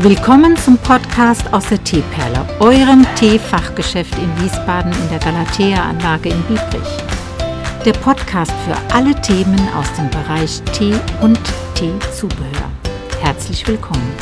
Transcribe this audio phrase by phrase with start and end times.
[0.00, 6.98] Willkommen zum Podcast aus der Teeperle, eurem Teefachgeschäft in Wiesbaden in der Galatea-Anlage in Biebrich.
[7.82, 11.40] Der Podcast für alle Themen aus dem Bereich Tee und
[11.74, 12.70] Teezubehör.
[13.22, 14.12] Herzlich willkommen.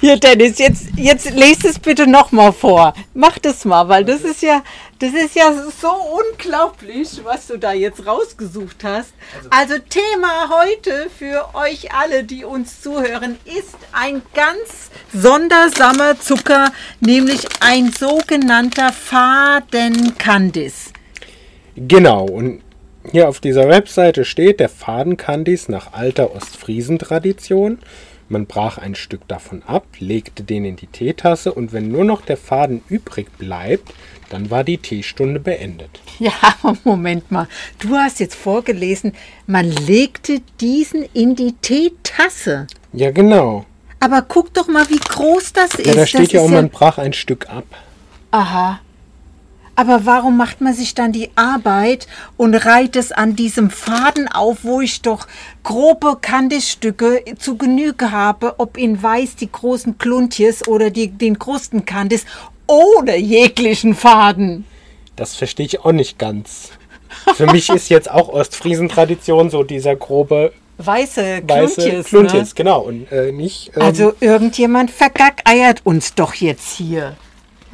[0.00, 2.94] Hier, Dennis, jetzt, jetzt lest es bitte nochmal vor.
[3.12, 4.62] Mach das mal, weil das ist ja,
[5.04, 9.12] das ist ja so unglaublich, was du da jetzt rausgesucht hast.
[9.50, 17.46] Also Thema heute für euch alle, die uns zuhören, ist ein ganz sondersamer Zucker, nämlich
[17.60, 20.92] ein sogenannter Fadenkandis.
[21.76, 22.62] Genau, und
[23.10, 27.78] hier auf dieser Webseite steht der Fadenkandis nach alter Ostfriesentradition.
[28.28, 32.22] Man brach ein Stück davon ab, legte den in die Teetasse und wenn nur noch
[32.22, 33.92] der Faden übrig bleibt,
[34.30, 36.00] dann war die Teestunde beendet.
[36.18, 37.48] Ja, aber Moment mal.
[37.78, 39.12] Du hast jetzt vorgelesen,
[39.46, 42.66] man legte diesen in die Teetasse.
[42.92, 43.66] Ja, genau.
[44.00, 45.86] Aber guck doch mal, wie groß das ist.
[45.86, 47.64] Ja, da steht das ja auch, man brach ein Stück ab.
[48.30, 48.80] Aha.
[49.76, 54.58] Aber warum macht man sich dann die Arbeit und reiht es an diesem Faden auf,
[54.62, 55.26] wo ich doch
[55.62, 62.24] grobe Kandisstücke zu Genüge habe, ob in weiß die großen Kluntjes oder die, den Krustenkandis,
[62.66, 64.64] ohne jeglichen Faden?
[65.16, 66.70] Das verstehe ich auch nicht ganz.
[67.34, 72.06] Für mich ist jetzt auch Ostfriesentradition so dieser grobe Weiße weiße Kluntjes.
[72.06, 72.54] Kluntjes, ne?
[72.54, 72.80] genau.
[72.80, 73.70] Und äh, nicht.
[73.76, 77.16] ähm, Also irgendjemand vergackeiert uns doch jetzt hier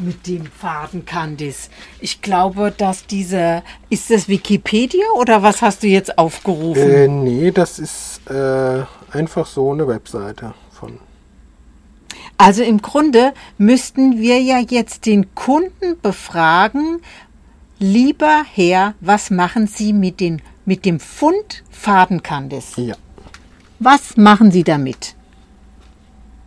[0.00, 1.70] mit dem Fadenkandis.
[2.00, 3.62] Ich glaube, dass dieser.
[3.88, 6.82] Ist das Wikipedia oder was hast du jetzt aufgerufen?
[6.82, 10.98] äh, nee, das ist äh, einfach so eine Webseite von.
[12.38, 17.02] Also im Grunde müssten wir ja jetzt den Kunden befragen,
[17.78, 22.72] lieber Herr, was machen Sie mit, den, mit dem Pfund Fadenkandis?
[22.76, 22.94] Ja.
[23.78, 25.14] Was machen Sie damit?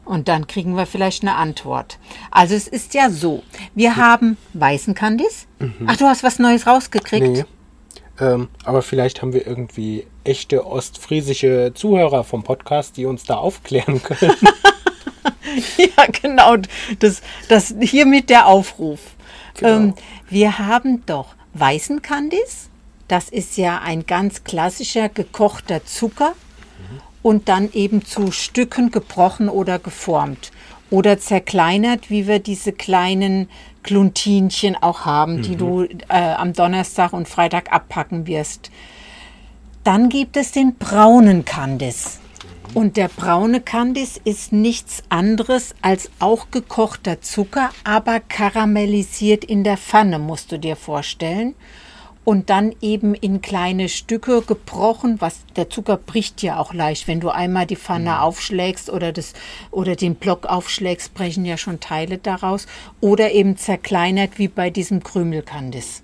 [0.05, 1.97] Und dann kriegen wir vielleicht eine Antwort.
[2.29, 5.47] Also es ist ja so, wir haben weißen Kandis.
[5.85, 7.27] Ach, du hast was Neues rausgekriegt?
[7.27, 7.45] Nee.
[8.19, 14.03] Ähm, aber vielleicht haben wir irgendwie echte ostfriesische Zuhörer vom Podcast, die uns da aufklären
[14.03, 14.35] können.
[15.77, 16.57] Ja, genau.
[16.99, 18.99] Das, das hiermit der Aufruf.
[19.55, 19.69] Genau.
[19.69, 19.93] Ähm,
[20.29, 22.69] wir haben doch weißen Kandis.
[23.07, 26.33] Das ist ja ein ganz klassischer gekochter Zucker
[27.23, 30.51] und dann eben zu Stücken gebrochen oder geformt
[30.91, 33.49] oder zerkleinert, wie wir diese kleinen
[33.81, 38.69] Kluntinchen auch haben, die du äh, am Donnerstag und Freitag abpacken wirst.
[39.83, 42.19] Dann gibt es den braunen Kandis.
[42.73, 49.77] Und der braune Kandis ist nichts anderes als auch gekochter Zucker, aber karamellisiert in der
[49.77, 51.53] Pfanne, musst du dir vorstellen.
[52.25, 57.07] Und dann eben in kleine Stücke gebrochen, was der Zucker bricht ja auch leicht.
[57.07, 59.33] Wenn du einmal die Pfanne aufschlägst oder, das,
[59.71, 62.65] oder den Block aufschlägst, brechen ja schon Teile daraus.
[63.01, 66.01] Oder eben zerkleinert wie bei diesem Krümelkandis.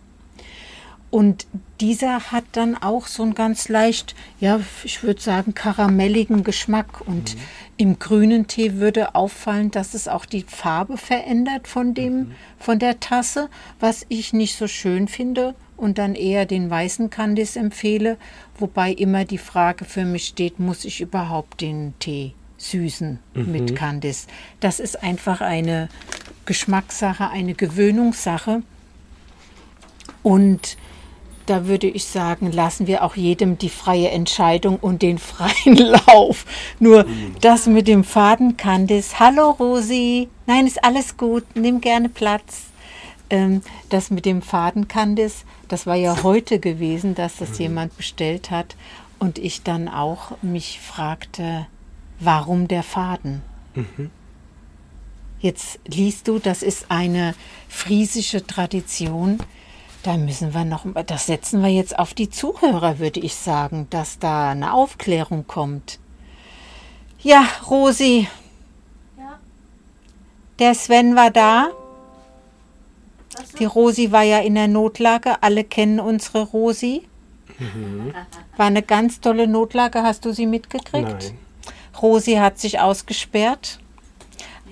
[1.09, 1.47] Und
[1.79, 7.01] dieser hat dann auch so einen ganz leicht, ja, ich würde sagen, karamelligen Geschmack.
[7.07, 7.37] Und
[7.77, 12.99] im grünen Tee würde auffallen, dass es auch die Farbe verändert von dem, von der
[12.99, 13.49] Tasse,
[13.79, 18.17] was ich nicht so schön finde und dann eher den weißen Kandis empfehle.
[18.57, 24.27] Wobei immer die Frage für mich steht, muss ich überhaupt den Tee süßen mit Kandis?
[24.59, 25.89] Das ist einfach eine
[26.45, 28.61] Geschmackssache, eine Gewöhnungssache.
[30.23, 30.77] Und
[31.49, 36.45] da würde ich sagen, lassen wir auch jedem die freie Entscheidung und den freien Lauf.
[36.79, 37.05] Nur
[37.41, 39.19] das mit dem Fadenkandis.
[39.19, 40.29] Hallo Rosi.
[40.45, 41.43] Nein, ist alles gut.
[41.55, 42.65] Nimm gerne Platz.
[43.29, 48.75] Ähm, das mit dem Fadenkandis, das war ja heute gewesen, dass das jemand bestellt hat.
[49.19, 51.67] Und ich dann auch mich fragte,
[52.19, 53.41] warum der Faden?
[55.41, 57.35] Jetzt liest du, das ist eine
[57.67, 59.39] friesische Tradition.
[60.03, 64.19] Da müssen wir noch, das setzen wir jetzt auf die Zuhörer, würde ich sagen, dass
[64.19, 65.99] da eine Aufklärung kommt.
[67.21, 68.27] Ja, Rosi.
[70.59, 71.69] Der Sven war da.
[73.59, 75.41] Die Rosi war ja in der Notlage.
[75.41, 77.03] Alle kennen unsere Rosi.
[78.57, 80.01] War eine ganz tolle Notlage.
[80.01, 81.09] Hast du sie mitgekriegt?
[81.09, 81.37] Nein.
[82.01, 83.79] Rosi hat sich ausgesperrt.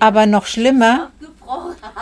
[0.00, 1.10] Aber noch schlimmer,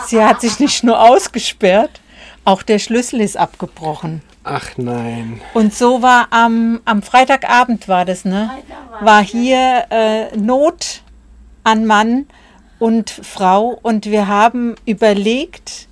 [0.07, 2.01] sie hat sich nicht nur ausgesperrt,
[2.45, 4.23] auch der Schlüssel ist abgebrochen.
[4.45, 5.41] Ach nein.
[5.55, 8.51] Und so war am, am Freitagabend war das, ne?
[9.01, 11.03] War hier äh, Not
[11.65, 12.27] an Mann
[12.79, 15.89] und Frau und wir haben überlegt,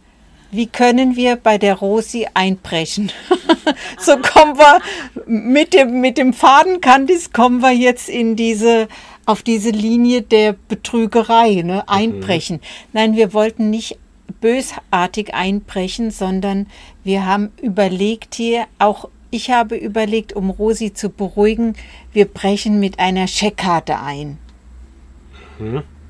[0.54, 3.10] wie können wir bei der Rosi einbrechen?
[3.98, 4.80] so kommen wir
[5.26, 8.88] mit dem, mit dem Fadenkandis kommen wir jetzt in diese
[9.26, 12.60] auf diese Linie der Betrügerei ne, einbrechen.
[12.92, 13.98] Nein, wir wollten nicht
[14.40, 16.66] bösartig einbrechen, sondern
[17.04, 21.74] wir haben überlegt hier, auch ich habe überlegt, um Rosi zu beruhigen,
[22.12, 24.38] wir brechen mit einer Scheckkarte ein.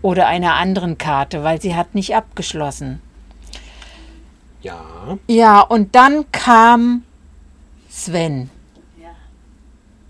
[0.02, 3.00] Oder einer anderen Karte, weil sie hat nicht abgeschlossen.
[4.64, 5.18] Ja.
[5.28, 7.04] Ja, und dann kam
[7.90, 8.50] Sven,
[9.00, 9.10] Ja,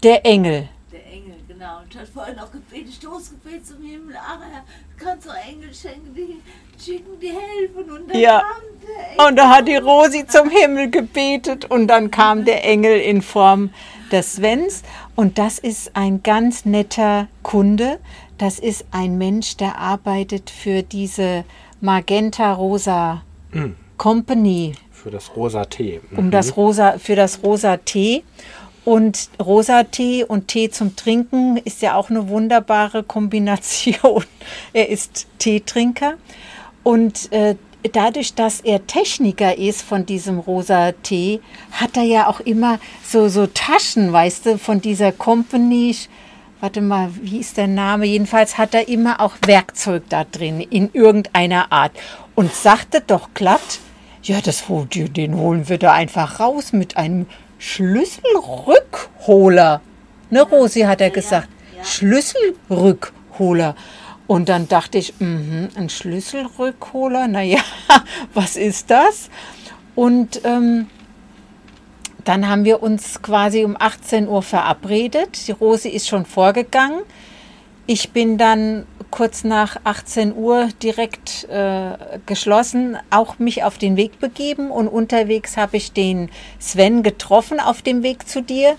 [0.03, 0.69] der Engel.
[0.93, 1.81] der Engel, genau.
[1.83, 4.15] Und hat vorhin auch gebetet, Stoßgebet zum Himmel.
[4.17, 4.63] Ach, er
[5.05, 6.41] kann so Engel schenken, die
[6.83, 7.91] schicken, die helfen.
[7.91, 8.41] Und dann Ja.
[8.41, 8.51] kam
[8.87, 9.27] der Engel.
[9.29, 13.71] Und da hat die Rosi zum Himmel gebetet und dann kam der Engel in Form
[14.13, 14.83] des Svens.
[15.17, 17.99] Und das ist ein ganz netter Kunde.
[18.39, 21.45] Das ist ein Mensch, der arbeitet für diese
[21.81, 23.23] Magenta Rosa
[23.97, 26.01] Company Für das rosa Tee.
[26.17, 28.25] um das rosa für das rosa Tee
[28.85, 34.25] und rosa Tee und Tee zum Trinken ist ja auch eine wunderbare Kombination.
[34.73, 36.15] er ist Teetrinker
[36.83, 37.57] und äh,
[37.93, 41.41] dadurch, dass er Techniker ist von diesem rosa Tee,
[41.73, 45.95] hat er ja auch immer so so Taschen, weißt du, von dieser Company.
[46.61, 48.07] Warte mal, wie ist der Name?
[48.07, 51.91] Jedenfalls hat er immer auch Werkzeug da drin in irgendeiner Art
[52.35, 53.81] und sagte doch glatt,
[54.23, 57.27] ja, das, den holen wir da einfach raus mit einem
[57.59, 59.81] Schlüsselrückholer.
[60.31, 61.49] Ne, Rosi hat er gesagt.
[61.83, 63.75] Schlüsselrückholer.
[64.27, 67.61] Und dann dachte ich, mhm, ein Schlüsselrückholer, naja,
[68.35, 69.29] was ist das?
[69.95, 70.87] Und ähm,
[72.25, 75.47] dann haben wir uns quasi um 18 Uhr verabredet.
[75.47, 77.01] Die Rosi ist schon vorgegangen.
[77.87, 84.19] Ich bin dann kurz nach 18 Uhr direkt äh, geschlossen, auch mich auf den Weg
[84.19, 88.77] begeben und unterwegs habe ich den Sven getroffen auf dem Weg zu dir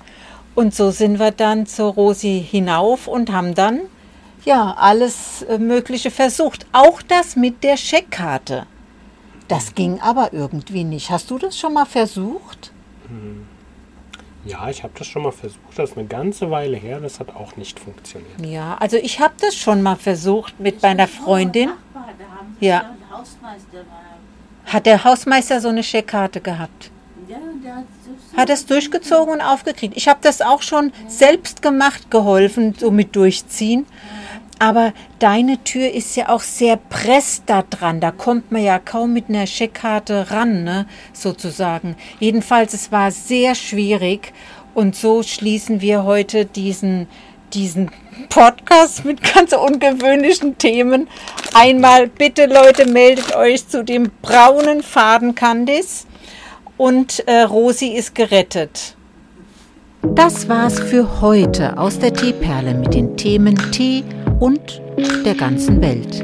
[0.56, 3.82] und so sind wir dann zur Rosi hinauf und haben dann
[4.44, 8.66] ja alles äh, Mögliche versucht, auch das mit der Scheckkarte.
[9.48, 11.12] Das ging aber irgendwie nicht.
[11.12, 12.72] Hast du das schon mal versucht?
[14.46, 15.60] Ja, ich habe das schon mal versucht.
[15.76, 17.00] Das ist eine ganze Weile her.
[17.00, 18.46] Das hat auch nicht funktioniert.
[18.46, 21.70] Ja, also ich habe das schon mal versucht mit meiner Freundin.
[21.70, 22.70] Nachbar, da haben Ja.
[22.70, 22.96] ja.
[24.72, 26.92] Hat der Hausmeister so eine Scheckkarte gehabt?
[27.28, 27.86] Ja, hat
[28.32, 29.98] das Hat es durchgezogen und aufgekriegt.
[29.98, 33.88] Ich habe das auch schon selbst gemacht, geholfen, so mit durchziehen.
[34.66, 38.00] Aber deine Tür ist ja auch sehr presst da dran.
[38.00, 41.96] Da kommt man ja kaum mit einer Scheckkarte ran, ne, sozusagen.
[42.20, 44.34] Jedenfalls, es war sehr schwierig.
[44.74, 47.06] Und so schließen wir heute diesen,
[47.54, 47.92] diesen
[48.30, 51.10] Podcast mit ganz ungewöhnlichen Themen.
[51.54, 56.08] Einmal bitte, Leute, meldet euch zu dem braunen Faden Candice
[56.76, 58.96] und äh, Rosi ist gerettet.
[60.16, 64.04] Das war's für heute aus der Teeperle mit den Themen Tee
[64.40, 64.82] und
[65.26, 66.24] der ganzen Welt.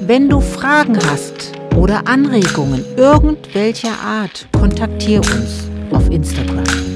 [0.00, 6.95] Wenn du Fragen hast oder Anregungen irgendwelcher Art, kontaktiere uns auf Instagram.